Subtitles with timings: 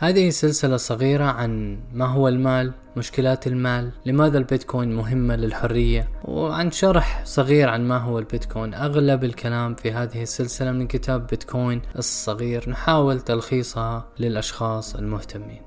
[0.00, 7.24] هذه سلسلة صغيرة عن ما هو المال مشكلات المال لماذا البيتكوين مهمة للحرية وعن شرح
[7.24, 8.74] صغير عن ما هو البيتكوين.
[8.74, 15.62] أغلب الكلام في هذه السلسلة من كتاب بيتكوين الصغير نحاول تلخيصها للأشخاص المهتمين.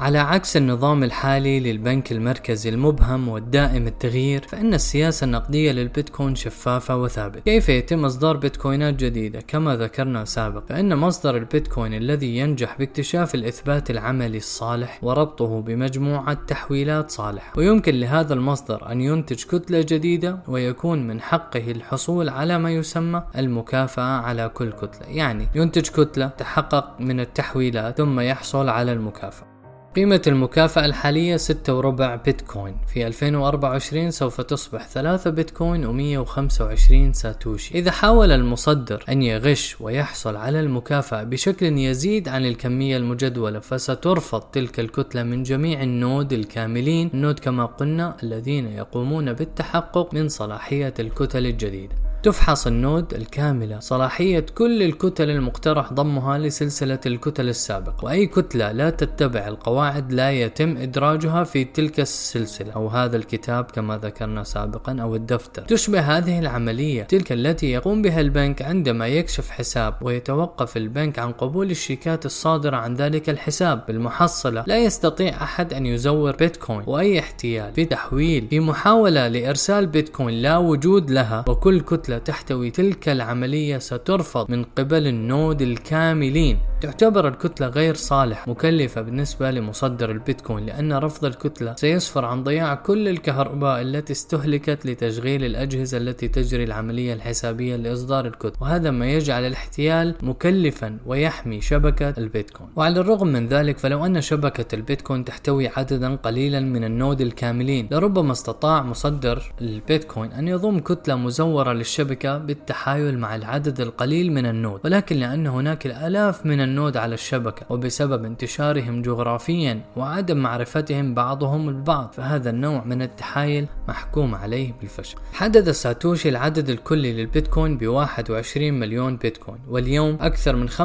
[0.00, 7.40] على عكس النظام الحالي للبنك المركزي المبهم والدائم التغيير فإن السياسة النقدية للبيتكوين شفافة وثابتة.
[7.40, 13.90] كيف يتم إصدار بيتكوينات جديدة؟ كما ذكرنا سابقا فإن مصدر البيتكوين الذي ينجح باكتشاف الإثبات
[13.90, 17.52] العملي الصالح وربطه بمجموعة تحويلات صالحة.
[17.56, 24.20] ويمكن لهذا المصدر أن ينتج كتلة جديدة ويكون من حقه الحصول على ما يسمى المكافأة
[24.20, 25.06] على كل كتلة.
[25.08, 29.49] يعني ينتج كتلة تحقق من التحويلات ثم يحصل على المكافأة.
[29.96, 32.76] قيمة المكافأة الحالية ستة وربع بيتكوين.
[32.86, 37.78] في 2024 سوف تصبح ثلاثة بيتكوين و125 ساتوشي.
[37.78, 44.80] إذا حاول المصدر أن يغش ويحصل على المكافأة بشكل يزيد عن الكمية المجدولة فسترفض تلك
[44.80, 47.10] الكتلة من جميع ال node الكاملين.
[47.14, 52.09] ال node كما قلنا الذين يقومون بالتحقق من صلاحية الكتل الجديدة.
[52.22, 53.80] تفحص ال node الكاملة.
[53.80, 60.76] صلاحية كل الكتل المقترح ضمها لسلسلة الكتل السابقة وأي كتلة لا تتبع القواعد لا يتم
[60.76, 62.72] إدراجها في تلك السلسلة.
[62.72, 65.62] أو هذا الكتاب كما ذكرنا سابقا أو الدفتر.
[65.62, 67.02] تشبه هذه العملية.
[67.02, 72.94] تلك التي يقوم بها البنك عندما يكشف حساب ويتوقف البنك عن قبول الشيكات الصادرة عن
[72.94, 73.84] ذلك الحساب.
[73.88, 76.82] بالمحصلة لا يستطيع أحد أن يزور بيتكوين.
[76.86, 81.44] وأي احتيال في تحويل في محاولة لإرسال بيتكوين لا وجود لها.
[81.48, 86.58] وكل كتلة كتلة تحتوي تلك العملية سترفض من قبل النود الكاملين.
[86.80, 93.08] تعتبر الكتلة غير صالح مكلفة بالنسبة لمصدر البيتكوين لأن رفض الكتلة سيسفر عن ضياع كل
[93.08, 98.52] الكهرباء التي استهلكت لتشغيل الأجهزة التي تجري العملية الحسابية لإصدار الكتلة.
[98.60, 102.70] وهذا ما يجعل الاحتيال مكلفا ويحمي شبكة البيتكوين.
[102.76, 107.88] وعلى الرغم من ذلك فلو أن شبكة البيتكوين تحتوي عددا قليلا من ال node الكاملين
[107.90, 114.52] لربما استطاع مصدر البيتكوين أن يضم كتلة مزورة للشبكة بالتحايل مع العدد القليل من ال
[114.52, 114.80] node.
[114.84, 121.68] ولكن لأن هناك الآلاف من ال node على الشبكة وبسبب انتشارهم جغرافيا وعدم معرفتهم بعضهم
[121.68, 125.16] البعض فهذا النوع من التحايل محكوم عليه بالفشل.
[125.32, 130.80] حدد ساتوشي العدد الكلي للبيتكوين ب 21 مليون بيتكوين واليوم أكثر من 85%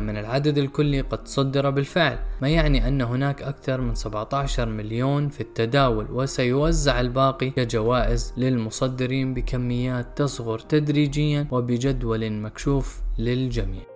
[0.00, 5.40] من العدد الكلي قد صدر بالفعل ما يعني أن هناك أكثر من 17 مليون في
[5.40, 13.91] التداول وسيوزع الباقي كجوائز للمصدرين بكميات تصغر تدريجيا وبجدول مكشوف للجميع.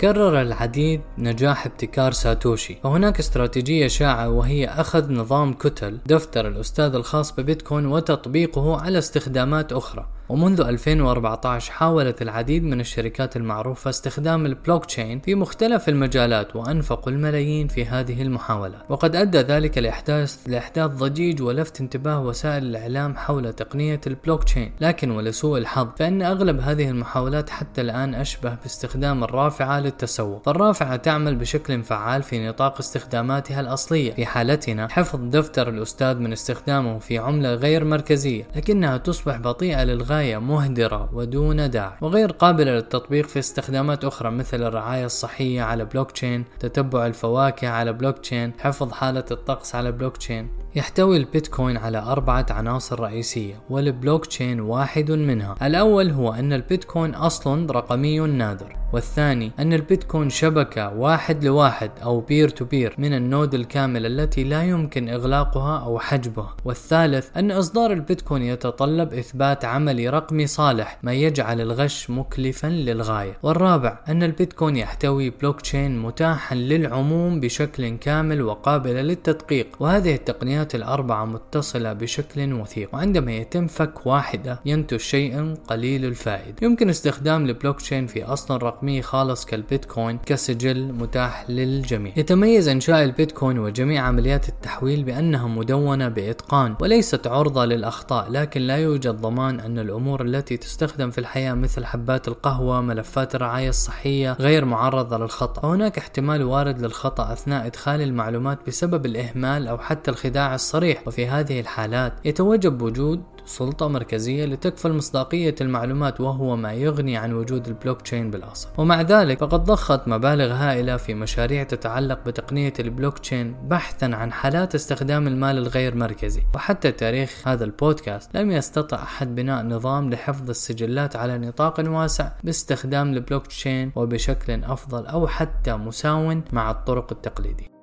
[0.00, 2.78] كرر العديد نجاح ابتكار ساتوشي.
[2.84, 10.08] وهناك استراتيجية شائعة وهي أخذ نظام كتل دفتر الأستاذ الخاص ببيتكوين وتطبيقه على استخدامات أخرى.
[10.28, 17.68] ومنذ 2014 حاولت العديد من الشركات المعروفة استخدام البلوك تشين في مختلف المجالات وأنفقوا الملايين
[17.68, 24.00] في هذه المحاولات وقد أدى ذلك لإحداث لإحداث ضجيج ولفت انتباه وسائل الإعلام حول تقنية
[24.06, 30.42] البلوك تشين لكن ولسوء الحظ فإن أغلب هذه المحاولات حتى الآن أشبه باستخدام الرافعة للتسوق.
[30.44, 34.12] فالرافعة تعمل بشكل فعال في نطاق استخداماتها الأصلية.
[34.12, 40.15] في حالتنا حفظ دفتر الأستاذ من استخدامه في عملة غير مركزية لكنها تصبح بطيئة للغاية
[40.16, 46.10] غاية مهدرة ودون داعي وغير قابلة للتطبيق في استخدامات أخرى مثل الرعاية الصحية على بلوك
[46.10, 50.48] تشين تتبع الفواكه على بلوك تشين حفظ حالة الطقس على بلوك تشين.
[50.76, 55.54] يحتوي البيتكوين على أربعة عناصر رئيسية والبلوك تشين واحد منها.
[55.62, 62.48] الأول هو أن البيتكوين أصل رقمي نادر والثاني أن البيتكوين شبكة واحد لواحد أو peer
[62.48, 67.92] to peer من ال node الكاملة التي لا يمكن إغلاقها أو حجبها والثالث أن إصدار
[67.92, 73.38] البيتكوين يتطلب إثبات عملي رقمي صالح ما يجعل الغش مكلفا للغاية.
[73.42, 81.24] والرابع أن البيتكوين يحتوي بلوك تشين متاحا للعموم بشكل كامل وقابلة للتدقيق وهذه التقنيات الأربعة
[81.24, 88.06] متصلة بشكل وثيق وعندما يتم فك واحدة ينتج شيء قليل الفائدة يمكن استخدام البلوك تشين
[88.06, 92.12] في أصل رقمي خالص كالبيتكوين كسجل متاح للجميع.
[92.16, 99.20] يتميز إنشاء البيتكوين وجميع عمليات التحويل بأنها مدونة بإتقان وليست عرضة للأخطاء لكن لا يوجد
[99.20, 105.18] ضمان أن الأمور التي تستخدم في الحياة مثل حبات القهوة ملفات الرعاية الصحية غير معرضة
[105.18, 105.66] للخطأ.
[105.66, 111.02] وهناك احتمال وارد للخطأ أثناء إدخال المعلومات بسبب الإهمال أو حتى الخداع الصريح.
[111.06, 117.68] وفي هذه الحالات يتوجب وجود سلطة مركزية لتكفل مصداقية المعلومات وهو ما يغني عن وجود
[117.68, 118.68] البلوك تشين بالأصل.
[118.78, 124.74] ومع ذلك فقد ضخت مبالغ هائلة في مشاريع تتعلق بتقنية البلوك تشين بحثا عن حالات
[124.74, 126.42] استخدام المال الغير مركزي.
[126.54, 133.12] وحتى تاريخ هذا البودكاست لم يستطع أحد بناء نظام لحفظ السجلات على نطاق واسع باستخدام
[133.12, 137.75] البلوك تشين وبشكل أفضل أو حتى مساو مع الطرق التقليدية.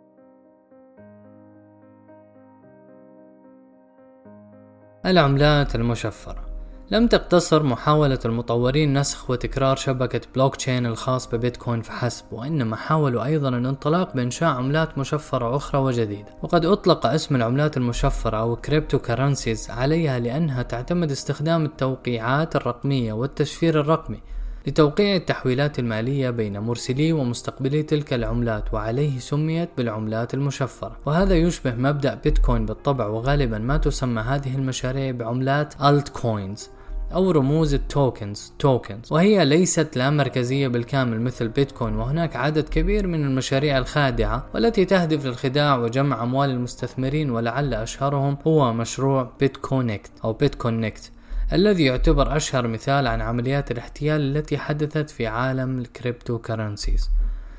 [5.06, 6.46] العملات المشفرة.
[6.92, 13.50] لم تقتصر محاولة المطورين نسخ وتكرار شبكة بلوك تشين الخاص ببيتكوين فحسب وإنما حاولوا أيضا
[13.50, 16.28] الانطلاق بإنشاء عملات مشفرة أخرى وجديدة.
[16.44, 24.20] وقد أطلق اسم العملات المشفرة أو cryptocurrencies عليها لأنها تعتمد استخدام التوقيعات الرقمية والتشفير الرقمي
[24.68, 30.98] لتوقيع التحويلات المالية بين مرسلي ومستقبلي تلك العملات وعليه سميت بالعملات المشفرة.
[31.06, 36.70] وهذا يشبه مبدأ بيتكوين بالطبع وغالبا ما تسمى هذه المشاريع بعملات altcoins
[37.14, 39.12] أو رموز ال tokens tokens.
[39.12, 45.26] وهي ليست لا مركزية بالكامل مثل بيتكوين وهناك عدد كبير من المشاريع الخادعة والتي تهدف
[45.26, 51.12] للخداع وجمع أموال المستثمرين ولعل أشهرهم هو مشروع بيتكونكت أو بيتكونكت
[51.54, 57.10] الذي يعتبر أشهر مثال عن عمليات الاحتيال التي حدثت في عالم ال cryptocurrencies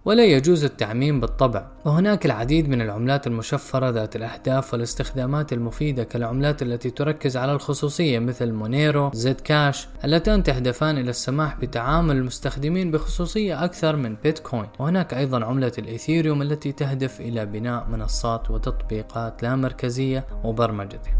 [0.05, 1.67] ولا يجوز التعميم بالطبع.
[1.85, 8.53] وهناك العديد من العملات المشفرة ذات الأهداف والاستخدامات المفيدة كالعملات التي تركز على الخصوصية مثل
[8.53, 14.69] مونيرو زد كاش اللتان تهدفان إلى السماح بتعامل المستخدمين بخصوصية أكثر من بيتكوين.
[14.79, 21.15] وهناك أيضا عملة الإيثيريوم التي تهدف إلى بناء منصات وتطبيقات لا مركزية وبرمجتها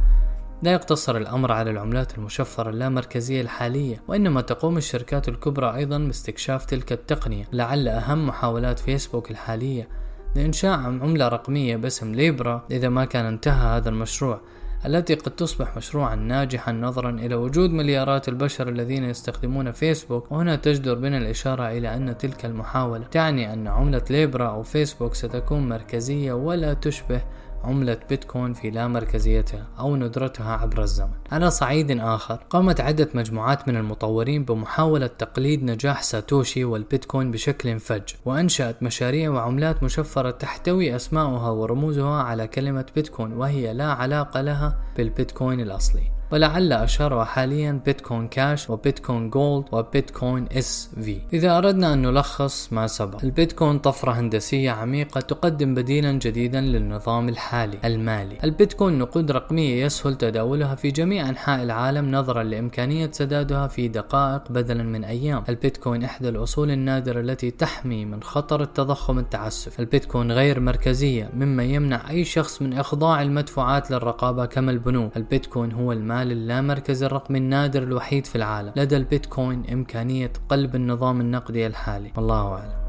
[0.63, 6.93] لا يقتصر الأمر على العملات المشفرة اللامركزية الحالية وإنما تقوم الشركات الكبرى أيضا باستكشاف تلك
[6.93, 9.89] التقنية لعل أهم محاولات فيسبوك الحالية
[10.37, 14.41] لإنشاء عملة رقمية باسم ليبرا إذا ما كان انتهى هذا المشروع
[14.87, 20.95] التي قد تصبح مشروعا ناجحا نظرا إلى وجود مليارات البشر الذين يستخدمون فيسبوك وهنا تجدر
[20.95, 26.75] بنا الإشارة إلى أن تلك المحاولة تعني أن عملة ليبرا أو فيسبوك ستكون مركزية ولا
[26.75, 27.21] تشبه
[27.65, 31.15] عملة بيتكوين في لا مركزيتها أو ندرتها عبر الزمن.
[31.33, 38.15] على صعيد آخر، قامت عدة مجموعات من المطورين بمحاولة تقليد نجاح ساتوشي والبيتكوين بشكل فج،
[38.25, 45.61] وأنشأت مشاريع وعملات مشفرة تحتوي أسماؤها ورموزها على كلمة بيتكوين وهي لا علاقة لها بالبيتكوين
[45.61, 46.14] الأصلي.
[46.33, 51.21] ولعل أشهرها حاليا بيتكوين كاش وبيتكوين جولد وبيتكوين إس في.
[51.33, 57.79] إذا أردنا أن نلخص ما سبق البيتكوين طفرة هندسية عميقة تقدم بديلا جديدا للنظام الحالي
[57.85, 58.39] المالي.
[58.45, 64.83] البيتكوين نقود رقمية يسهل تداولها في جميع أنحاء العالم نظرا لإمكانية سدادها في دقائق بدلا
[64.83, 65.45] من أيام.
[65.49, 69.81] البيتكوين إحدى الأصول النادرة التي تحمي من خطر التضخم التعسف.
[69.81, 75.17] البيتكوين غير مركزية مما يمنع أي شخص من إخضاع المدفوعات للرقابة كما البنوك.
[75.17, 81.21] البيتكوين هو المال المال اللامركزي الرقمي النادر الوحيد في العالم لدى البيتكوين إمكانية قلب النظام
[81.21, 82.13] النقدي الحالي.
[82.17, 82.84] والله أعلم.